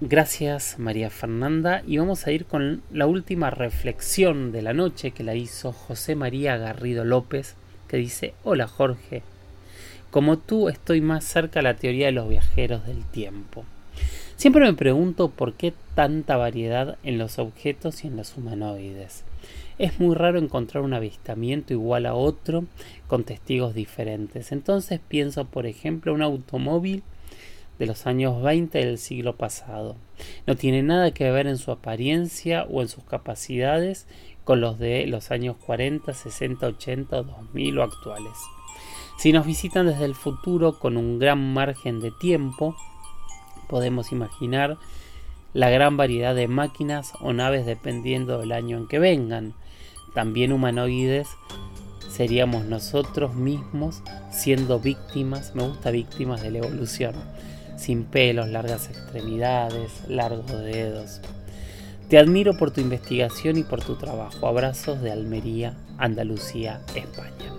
[0.02, 5.24] gracias María Fernanda y vamos a ir con la última reflexión de la noche que
[5.24, 7.56] la hizo José María Garrido López,
[7.88, 9.24] que dice, hola Jorge,
[10.12, 13.66] como tú estoy más cerca a la teoría de los viajeros del tiempo.
[14.36, 19.24] Siempre me pregunto por qué tanta variedad en los objetos y en los humanoides.
[19.78, 22.66] Es muy raro encontrar un avistamiento igual a otro
[23.08, 24.52] con testigos diferentes.
[24.52, 27.04] Entonces pienso, por ejemplo, un automóvil
[27.84, 29.98] de los años 20 del siglo pasado.
[30.48, 34.08] No tiene nada que ver en su apariencia o en sus capacidades
[34.46, 38.32] con los de los años 40, 60, 80, 2000 o actuales.
[39.18, 42.74] Si nos visitan desde el futuro con un gran margen de tiempo,
[43.68, 44.78] podemos imaginar
[45.54, 49.56] la gran variedad de máquinas o naves dependiendo del año en que vengan
[50.14, 51.28] también humanoides,
[52.10, 57.16] seríamos nosotros mismos siendo víctimas, me gusta víctimas de la evolución,
[57.84, 61.20] sin pelos, largas extremidades, largos dedos.
[62.08, 64.48] Te admiro por tu investigación y por tu trabajo.
[64.48, 67.54] Abrazos de Almería, Andalucía, España.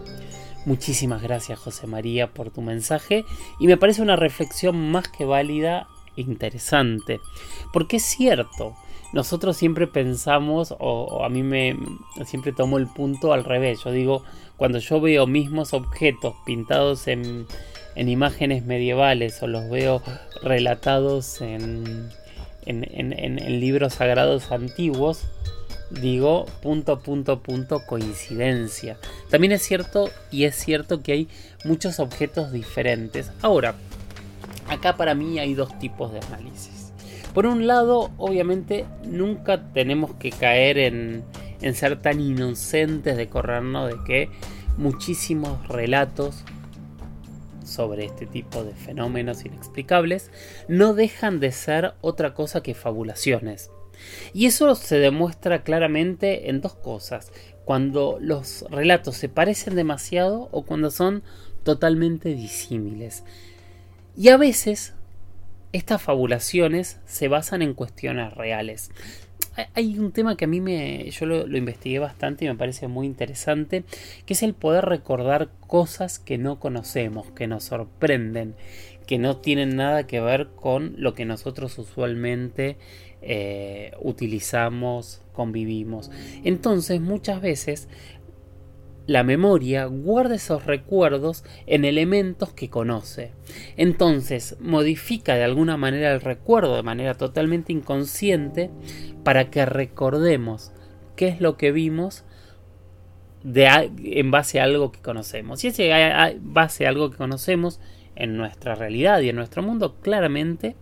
[0.65, 3.27] Muchísimas gracias José María por tu mensaje
[3.61, 7.21] y me parece una reflexión más que válida e interesante.
[7.71, 8.75] Porque es cierto,
[9.13, 11.77] nosotros siempre pensamos, o, a mí me
[12.25, 13.85] siempre tomo el punto al revés.
[13.85, 14.23] Yo digo,
[14.57, 17.47] cuando yo veo mismos objetos pintados en,
[17.95, 20.03] en imágenes medievales o los veo
[20.43, 22.09] relatados en,
[22.67, 25.25] en, en, libros sagrados antiguos,
[25.91, 28.99] digo punto, punto, punto, coincidencia.
[29.31, 31.29] También es cierto, y es cierto que hay
[31.65, 33.31] muchos objetos diferentes.
[33.43, 33.75] Ahora,
[34.69, 36.93] acá para mí hay dos tipos de análisis.
[37.35, 41.25] Por un lado, obviamente, nunca tenemos que caer en,
[41.75, 44.31] ser tan inocentes de corrernos de que
[44.77, 46.45] muchísimos relatos
[47.75, 50.31] sobre este tipo de fenómenos inexplicables
[50.69, 53.71] no dejan de ser otra cosa que fabulaciones.
[54.33, 57.33] Y eso se demuestra claramente en dos cosas,
[57.65, 61.23] cuando los relatos se parecen demasiado o cuando son
[61.63, 63.25] totalmente disímiles.
[64.17, 64.95] Y a veces
[65.73, 68.91] estas fabulaciones se basan en cuestiones reales
[69.75, 71.11] hay un tema que a mí me.
[71.11, 73.85] Yo lo, investigué bastante y me parece muy interesante.
[74.27, 78.55] Que es el poder recordar cosas que no conocemos, que nos sorprenden,
[79.07, 82.77] que no tienen nada que ver con lo que nosotros usualmente
[83.23, 86.11] eh, utilizamos, convivimos.
[86.45, 87.89] Entonces, muchas veces
[89.07, 93.33] la memoria guarda esos recuerdos en elementos que conoce.
[93.77, 98.71] Entonces modifica de alguna manera el recuerdo de manera totalmente inconsciente
[99.23, 100.73] para que recordemos
[101.17, 102.25] qué es lo que vimos
[103.43, 105.63] de, en base a algo que conocemos.
[105.65, 105.91] Y ese
[106.41, 107.81] base a algo que conocemos
[108.17, 110.77] en nuestra realidad y en nuestro mundo claramente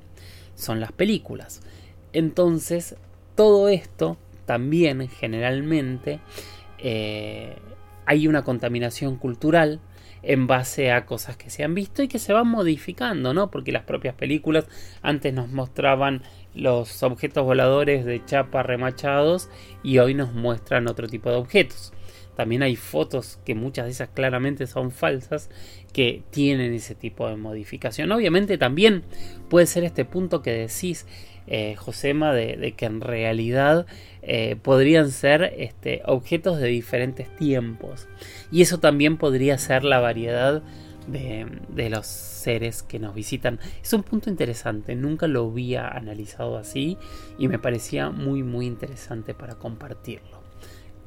[0.54, 1.60] son las películas.
[2.12, 2.96] Entonces
[3.34, 6.20] todo esto también generalmente
[6.78, 7.56] eh,
[8.06, 9.80] hay una contaminación cultural
[10.22, 13.50] en base a cosas que se han visto y que se van modificando, ¿no?
[13.50, 14.66] Porque las propias películas
[15.02, 16.22] antes nos mostraban
[16.54, 19.48] los objetos voladores de chapa remachados
[19.82, 21.92] y hoy nos muestran otro tipo de objetos.
[22.36, 25.50] También hay fotos que muchas de esas claramente son falsas
[25.92, 28.10] que tienen ese tipo de modificación.
[28.10, 29.02] Obviamente también
[29.50, 31.06] puede ser este punto que decís,
[31.46, 33.86] eh, Josema, de, que en realidad
[34.22, 38.08] eh, podrían ser este, objetos de diferentes tiempos.
[38.50, 40.62] Y eso también podría ser la variedad
[41.06, 43.58] de, de, los seres que nos visitan.
[43.82, 46.96] Es un punto interesante, nunca lo había analizado así
[47.38, 50.42] y me parecía muy muy interesante para compartirlo.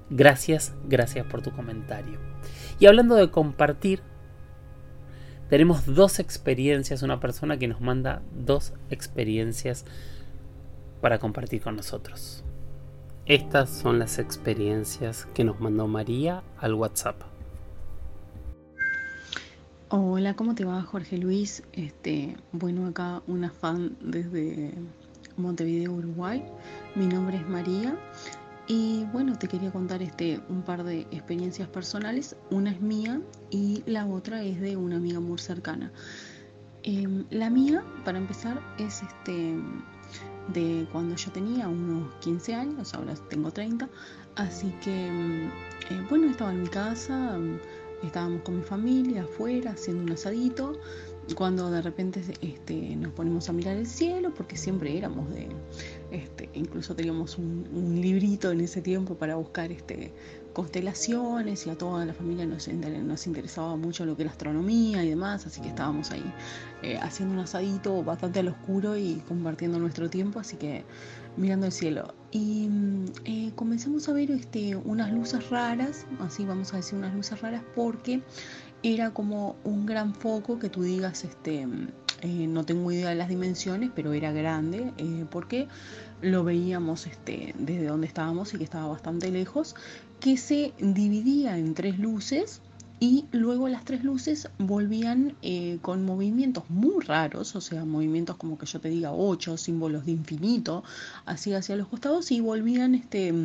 [0.10, 2.20] Gracias, gracias por tu comentario.
[2.80, 4.02] Y hablando de compartir,
[5.50, 9.86] tenemos dos experiencias, una persona que nos manda dos experiencias
[11.06, 12.44] para compartir con nosotros.
[13.28, 17.22] Estas son las experiencias que nos mandó María al WhatsApp.
[19.90, 21.62] Hola, ¿cómo te va Jorge Luis?
[21.74, 24.74] Este, bueno, acá una fan desde
[25.38, 26.44] Montevideo, Uruguay.
[26.96, 27.96] Mi nombre es María
[28.66, 32.36] y bueno, te quería contar este un par de experiencias personales.
[32.50, 35.92] Una es mía y la otra es de una amiga muy cercana.
[36.82, 39.56] Em, la mía, para empezar, es este
[40.54, 43.90] de cuando yo tenía unos 15 años, ahora tengo 30,
[44.36, 49.72] así que mm, eh, bueno, estaba en mi casa, mm, estábamos con mi familia afuera
[49.72, 50.74] haciendo un asadito,
[51.34, 55.48] cuando de repente este, nos ponemos a mirar el cielo, porque siempre éramos de,
[56.12, 60.14] este, incluso teníamos un, un, librito en ese tiempo para buscar este,
[60.56, 65.10] constelaciones y a toda la familia nos, nos interesaba mucho lo que era astronomía y
[65.10, 66.24] demás, así que estábamos ahí
[66.82, 70.86] eh, haciendo un asadito bastante al oscuro y compartiendo nuestro tiempo, así que
[71.36, 72.16] mirando el cielo.
[72.32, 77.14] Y mm, eh, comenzamos a ver este, unas luces raras, así vamos a decir unas
[77.14, 78.24] luces raras, porque
[78.82, 81.68] era como un gran foco que tú digas, este,
[82.22, 84.94] eh, no tengo idea de las dimensiones, pero era grande,
[85.32, 85.68] porque
[86.22, 89.76] lo veíamos este, desde donde estábamos y que estaba bastante lejos
[90.26, 92.60] que se dividía en tres luces
[93.00, 98.58] y luego las tres luces volvían eh, con movimientos muy raros, o sea, movimientos como
[98.58, 100.84] que yo te diga ocho, símbolos de infinito,
[101.28, 103.36] así hacia los costados y volvían este,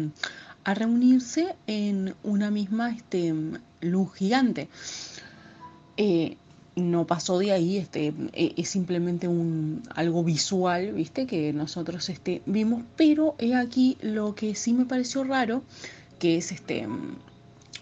[0.64, 3.34] a reunirse en una misma este,
[3.82, 4.70] luz gigante.
[5.98, 6.38] Eh,
[6.76, 11.26] no pasó de ahí, este, e, es simplemente un, algo visual, ¿viste?
[11.26, 15.62] Que nosotros este, vimos, pero he aquí lo que sí me pareció raro
[16.20, 16.86] que es este,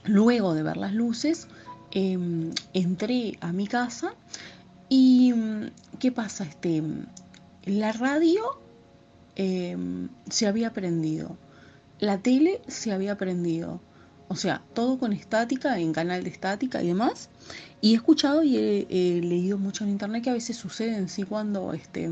[0.05, 1.49] luego de ver las luces,
[1.91, 4.15] em, entré a mi casa
[4.89, 5.35] y
[5.99, 6.45] ¿qué pasa?
[6.45, 6.83] Este,
[7.67, 8.43] la radio
[9.37, 11.37] em, se había prendido,
[11.99, 13.81] la tele se había prendido,
[14.29, 17.29] o sea, todo con estática, en canal de estática y demás.
[17.81, 21.25] Y he escuchado y he, leído mucho en internet que a veces sucede en sí
[21.25, 22.05] cuando este,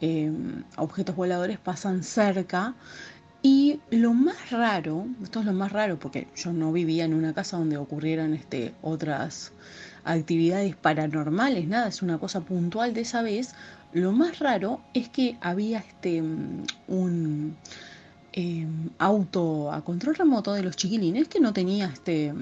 [0.00, 2.74] em, objetos voladores pasan cerca
[3.46, 7.34] y lo más raro, esto es lo más raro porque yo no vivía en una
[7.34, 9.52] casa donde ocurrieran este, otras
[10.02, 13.54] actividades paranormales, nada, es una cosa puntual de esa vez.
[13.92, 17.54] Lo más raro es que había este, un
[18.32, 22.32] em, auto a control remoto de los chiquilines que no tenía este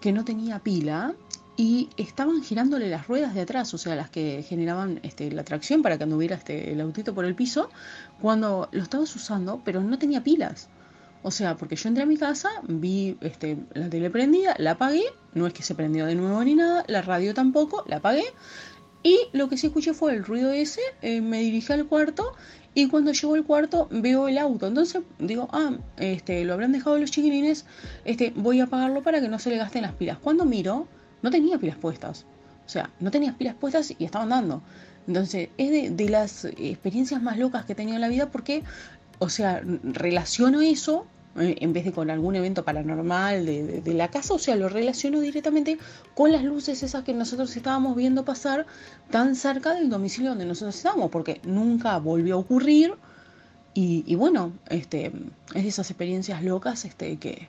[0.00, 1.14] que no tenía pila
[1.56, 5.82] y estaban girándole las ruedas de atrás, o sea, las que generaban este, la tracción
[5.82, 7.70] para que anduviera este, el autito por el piso,
[8.20, 10.68] cuando lo estabas usando, pero no tenía pilas.
[11.22, 15.04] O sea, porque yo entré a mi casa, vi este, la tele prendida, la apagué,
[15.32, 18.24] no es que se prendió de nuevo ni nada, la radio tampoco, la apagué.
[19.02, 22.32] Y lo que sí escuché fue el ruido ese, eh, me dirigí al cuarto
[22.74, 24.66] y cuando llego al cuarto veo el auto.
[24.66, 27.64] Entonces digo, ah, este, lo habrán dejado los chiquilines,
[28.04, 30.18] este, voy a apagarlo para que no se le gasten las pilas.
[30.18, 30.88] Cuando miro,
[31.24, 32.26] no tenía pilas puestas.
[32.66, 34.62] O sea, no tenía pilas puestas y estaban dando.
[35.08, 38.62] Entonces, es de, las experiencias más locas que he tenido en la vida porque,
[39.18, 41.06] o sea, relaciono eso
[41.38, 45.20] eh, en vez de con algún evento paranormal de, la casa, o sea, lo relaciono
[45.20, 45.78] directamente
[46.14, 48.66] con las luces esas que nosotros estábamos viendo pasar
[49.10, 52.92] tan cerca del domicilio donde nosotros estábamos, porque nunca volvió a ocurrir.
[53.76, 55.10] Y, bueno, este,
[55.54, 57.48] es de esas experiencias locas este, que,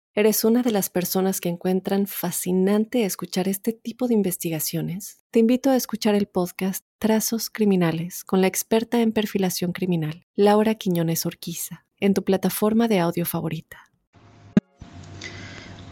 [0.13, 5.69] eres una de las personas que encuentran fascinante escuchar este tipo de investigaciones, te invito
[5.69, 11.85] a escuchar el podcast Trazos Criminales con la experta en perfilación criminal, Laura Quiñones Orquiza,
[11.97, 13.77] en tu plataforma de audio favorita.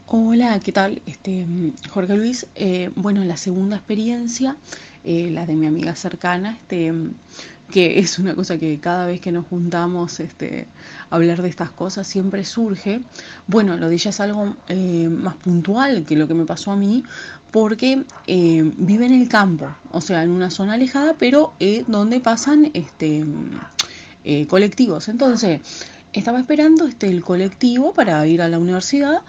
[0.06, 1.00] Hola, ¿qué tal?
[1.06, 1.46] Este,
[1.88, 2.46] Jorge Luis.
[2.56, 4.56] Eh, bueno, la segunda experiencia,
[5.04, 6.92] eh, la de mi amiga cercana, este,
[7.70, 10.66] que es una cosa que cada vez que nos juntamos este,
[11.08, 13.02] a hablar de estas cosas siempre surge.
[13.46, 16.76] Bueno, lo de ella es algo eh, más puntual que lo que me pasó a
[16.76, 17.04] mí,
[17.50, 21.54] porque vive en el campo, o sea, en una zona alejada, pero
[21.88, 23.24] donde pasan este,
[24.48, 25.08] colectivos.
[25.08, 25.60] Entonces,
[26.12, 29.22] estaba esperando este, el colectivo para ir a la universidad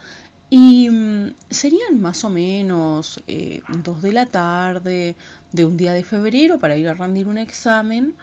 [0.54, 5.16] y mm, serían más o menos eh, dos de la tarde
[5.54, 8.16] de un día de febrero para ir a rendir un examen.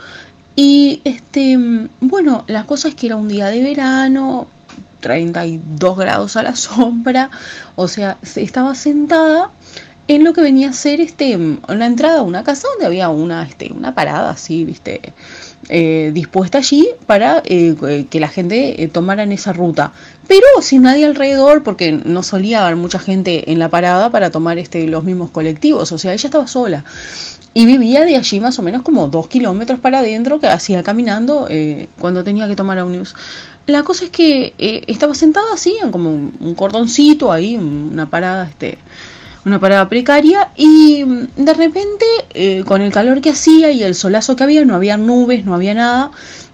[0.55, 4.47] Y este, mm, bueno, la cosa es que era un día de verano,
[5.01, 7.31] 32 grados a la sombra,
[7.77, 9.51] o sea, estaba sentada
[10.07, 13.09] en lo que venía a ser este, mm, la entrada a una casa donde había
[13.09, 15.15] una, este, una parada así, viste,
[15.69, 19.93] eh, dispuesta allí para eh, que la gente eh, tomara esa ruta.
[20.27, 24.59] Pero sin nadie alrededor, porque no solía haber mucha gente en la parada para tomar
[24.59, 25.93] este, los mismos colectivos.
[25.93, 26.85] O sea, ella estaba sola.
[27.55, 31.49] Y vivía de allí más o menos como dos kilómetros para adentro, que hacía caminando
[31.99, 33.17] cuando tenía que tomar ómnibus.
[33.67, 34.55] La cosa es que
[34.87, 38.79] estaba sentada así, en como un, un cordoncito ahí, una parada este,
[39.49, 43.95] una parada precaria y mm, de repente eh, con el calor que hacía y el
[43.95, 46.11] solazo que había, no había nubes, no había nada,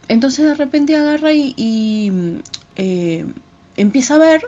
[0.08, 2.38] entonces de repente agarra y, mm,
[2.76, 3.26] eh,
[3.76, 4.42] empieza a ver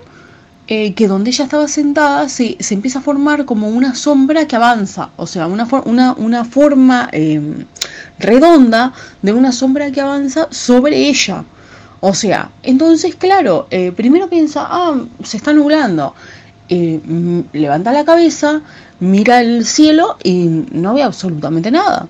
[0.69, 4.57] eh, que donde ella estaba sentada se, se, empieza a formar como una sombra que
[4.57, 7.09] avanza, o sea, una, una, una forma
[8.19, 8.93] redonda
[9.23, 11.45] de una sombra que avanza sobre ella.
[12.01, 16.15] O sea, entonces, claro, primero piensa, ah, se está nublando.
[16.69, 17.01] Eh,
[17.53, 18.63] levanta la cabeza,
[18.99, 22.09] mira el cielo y no ve absolutamente nada.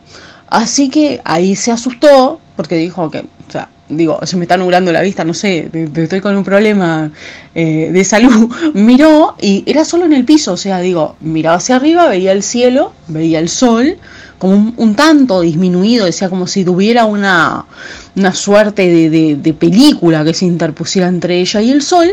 [0.49, 4.93] Así que ahí se asustó porque dijo que, o sea, digo, se me está nublando
[4.93, 7.11] la vista, no sé, estoy con un problema
[7.55, 8.51] eh, de salud.
[8.75, 12.43] Miró y era solo en el piso, o sea, digo, miraba hacia arriba, veía el
[12.43, 13.99] cielo, veía el sol,
[14.39, 17.67] como un, tanto disminuido, decía como si tuviera una,
[18.15, 22.09] una suerte de, de película que se interpusiera entre ella y el sol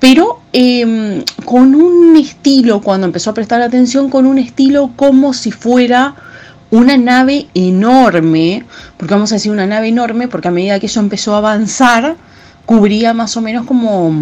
[0.00, 5.50] pero em, con un estilo, cuando empezó a prestar atención, con un estilo como si
[5.50, 6.14] fuera
[6.70, 8.64] una nave enorme,
[8.96, 12.16] porque vamos a decir una nave enorme, porque a medida que eso empezó a avanzar,
[12.66, 14.12] cubría más o menos como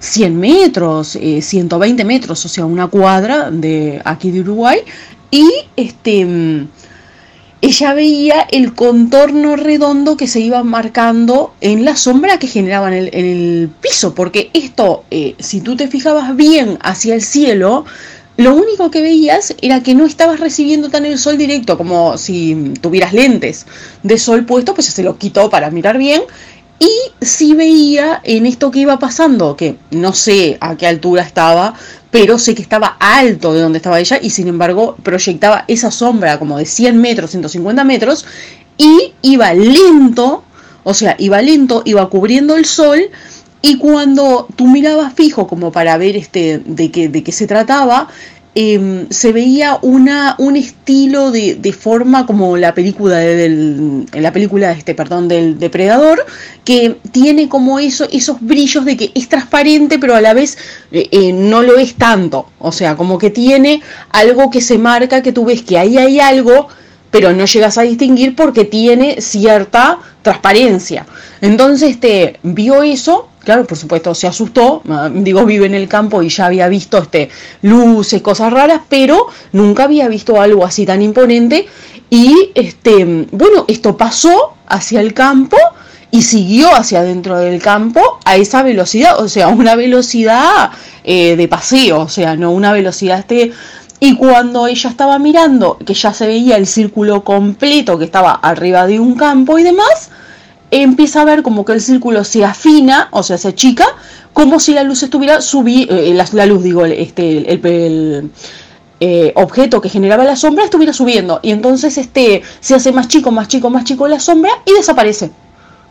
[0.00, 4.80] 100 metros, 120 eh, metros, o sea, una cuadra de aquí de Uruguay,
[5.30, 6.66] y este
[7.62, 13.10] ella veía el contorno redondo que se iba marcando en la sombra que generaba en
[13.12, 17.84] el, piso, porque esto, eh, si tú te fijabas bien hacia el cielo,
[18.36, 22.72] lo único que veías era que no estabas recibiendo tan el sol directo como si
[22.80, 23.66] tuvieras lentes
[24.02, 26.22] de sol puesto, pues se lo quitó para mirar bien.
[26.78, 26.90] Y
[27.22, 31.74] sí veía en esto que iba pasando, que no sé a qué altura estaba,
[32.10, 36.38] pero sé que estaba alto de donde estaba ella y sin embargo proyectaba esa sombra
[36.38, 38.26] como de 100 metros, 150 metros
[38.76, 40.42] y iba lento,
[40.82, 43.00] o sea, iba lento, iba cubriendo el sol
[43.62, 48.08] y cuando tú mirabas fijo como para ver este de qué de qué se trataba,
[48.56, 54.32] Em, se veía una, un estilo de, de, forma como la película del, en la
[54.32, 56.26] película este perdón del depredador
[56.64, 60.58] que tiene como eso esos brillos de que es transparente pero a la vez
[60.90, 62.50] eh, eh, no lo es tanto.
[62.58, 66.18] O sea como que tiene algo que se marca que tú ves que ahí hay
[66.18, 66.66] algo
[67.10, 71.06] pero no llegas a distinguir porque tiene cierta transparencia.
[71.40, 76.22] Entonces, este, vio eso, claro, por supuesto, se asustó, ah, digo, vive en el campo
[76.22, 77.30] y ya había visto este,
[77.62, 81.66] luces, cosas raras, pero nunca había visto algo así tan imponente.
[82.10, 85.56] Y, este, bueno, esto pasó hacia el campo
[86.10, 90.70] y siguió hacia dentro del campo a esa velocidad, o sea, una velocidad
[91.04, 93.52] eh, de paseo, o sea, no una velocidad este
[94.00, 98.86] y cuando ella estaba mirando, que ya se veía el círculo completo que estaba arriba
[98.86, 100.10] de un campo y demás,
[100.70, 103.84] empieza a ver como que el círculo se afina, o sea, se achica,
[104.32, 108.30] como si la luz estuviera subiendo, eh, la, luz, digo, este, el,
[109.00, 111.40] eh, objeto que generaba la sombra estuviera subiendo.
[111.42, 115.30] Y entonces este, se hace más chico, más chico, más chico la sombra y desaparece.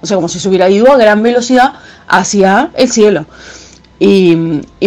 [0.02, 1.74] O sea, como si se hubiera ido a gran velocidad
[2.08, 3.26] hacia el cielo.
[4.00, 4.34] Y,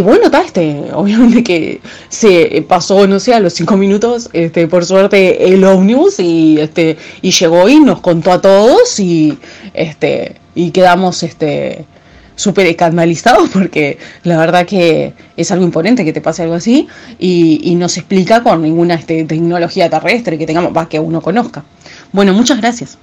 [0.01, 4.85] bueno, está, este, obviamente que se pasó, no sé, a los cinco minutos, este, por
[4.87, 9.39] suerte, el Omnibus y este, y llegó y nos contó a todos y
[9.75, 11.87] este, y quedamos este
[12.35, 16.89] súper escandalizados porque la verdad que es algo imponente que te pase algo así
[17.19, 21.21] y, y no se explica con ninguna este, tecnología terrestre que tengamos, va, que uno
[21.21, 21.65] conozca.
[22.13, 22.99] Bueno, muchas gracias.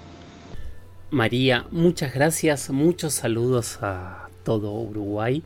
[1.12, 5.43] María, muchas gracias, muchos saludos a todo Uruguay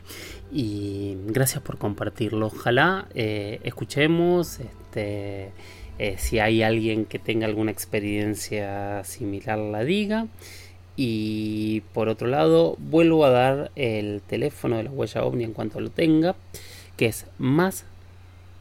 [0.53, 2.47] y gracias por compartirlo.
[2.47, 5.51] Ojalá eh, escuchemos este,
[5.97, 10.27] eh, si hay alguien que tenga alguna experiencia similar, la diga.
[10.95, 15.81] Y por otro lado, vuelvo a dar el teléfono de la huella ovni en cuanto
[15.81, 16.35] lo tenga,
[16.97, 17.85] que es más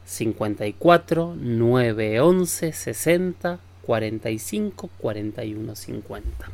[0.05, 6.51] 54 911 60 45 41 50.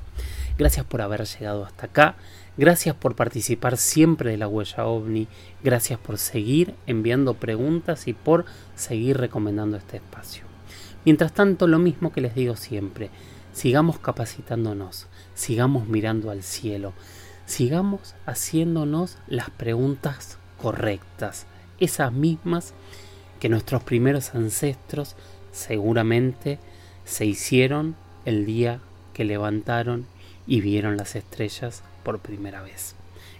[0.59, 2.15] Gracias por haber llegado hasta acá.
[2.57, 5.29] Gracias por participar siempre de la huella ovni.
[5.63, 8.43] Gracias por seguir enviando preguntas y por
[8.75, 10.43] seguir recomendando este espacio.
[11.05, 13.09] Mientras tanto, lo mismo que les digo siempre,
[13.53, 16.91] sigamos capacitándonos, sigamos mirando al cielo,
[17.45, 21.45] sigamos haciéndonos las preguntas correctas,
[21.79, 22.73] esas mismas
[23.39, 25.15] que nuestros primeros ancestros
[25.53, 26.59] seguramente
[27.05, 27.95] se hicieron
[28.25, 28.81] el día
[29.13, 30.05] que levantaron
[30.49, 32.95] y vieron las estrellas por primera vez.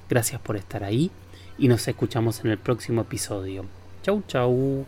[0.07, 1.09] Gracias por estar ahí
[1.57, 3.65] y nos escuchamos en el próximo episodio.
[4.03, 4.85] Chau chau.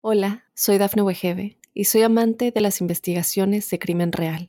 [0.00, 4.48] Hola, soy Dafne Wegebe y soy amante de las investigaciones de crimen real.